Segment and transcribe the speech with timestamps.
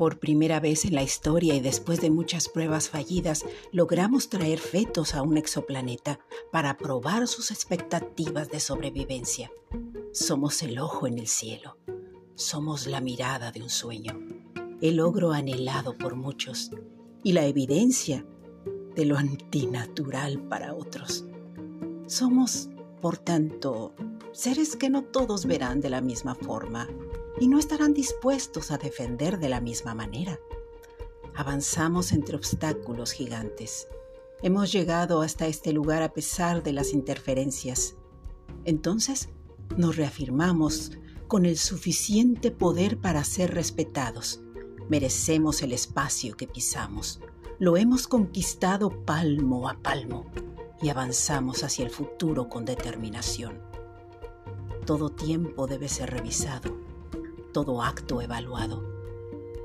[0.00, 5.14] Por primera vez en la historia y después de muchas pruebas fallidas, logramos traer fetos
[5.14, 9.52] a un exoplaneta para probar sus expectativas de sobrevivencia.
[10.10, 11.76] Somos el ojo en el cielo.
[12.34, 14.18] Somos la mirada de un sueño,
[14.80, 16.70] el logro anhelado por muchos
[17.22, 18.24] y la evidencia
[18.96, 21.26] de lo antinatural para otros.
[22.06, 22.70] Somos,
[23.02, 23.92] por tanto,
[24.32, 26.88] seres que no todos verán de la misma forma
[27.40, 30.38] y no estarán dispuestos a defender de la misma manera.
[31.34, 33.88] Avanzamos entre obstáculos gigantes.
[34.42, 37.96] Hemos llegado hasta este lugar a pesar de las interferencias.
[38.64, 39.30] Entonces,
[39.76, 40.92] nos reafirmamos
[41.28, 44.40] con el suficiente poder para ser respetados.
[44.90, 47.20] Merecemos el espacio que pisamos.
[47.58, 50.26] Lo hemos conquistado palmo a palmo
[50.82, 53.62] y avanzamos hacia el futuro con determinación.
[54.84, 56.89] Todo tiempo debe ser revisado
[57.52, 58.82] todo acto evaluado.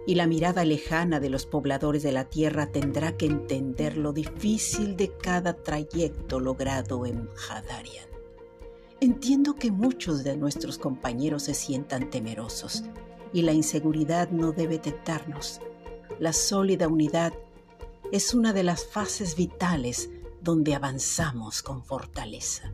[0.08, 4.96] Y la mirada lejana de los pobladores de la tierra tendrá que entender lo difícil
[4.96, 8.08] de cada trayecto logrado en Hadarian.
[9.02, 12.84] Entiendo que muchos de nuestros compañeros se sientan temerosos
[13.34, 15.60] y la inseguridad no debe tentarnos.
[16.20, 17.34] La sólida unidad
[18.12, 20.10] es una de las fases vitales
[20.42, 22.72] donde avanzamos con fortaleza.